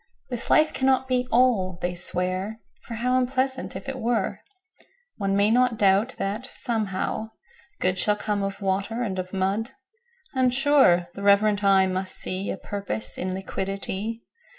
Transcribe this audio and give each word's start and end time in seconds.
7This 0.31 0.49
life 0.49 0.73
cannot 0.73 1.07
be 1.07 1.27
All, 1.31 1.77
they 1.79 1.93
swear,8For 1.93 2.95
how 2.95 3.19
unpleasant, 3.19 3.75
if 3.75 3.87
it 3.87 3.99
were!9One 3.99 5.35
may 5.35 5.51
not 5.51 5.77
doubt 5.77 6.15
that, 6.17 6.47
somehow, 6.47 7.29
Good10Shall 7.79 8.17
come 8.17 8.41
of 8.41 8.63
Water 8.63 9.03
and 9.03 9.19
of 9.19 9.31
Mud;11And, 9.31 10.53
sure, 10.53 11.07
the 11.13 11.21
reverent 11.21 11.63
eye 11.63 11.85
must 11.85 12.15
see12A 12.17 12.63
Purpose 12.63 13.19
in 13.19 13.35
Liquidity. 13.35 14.23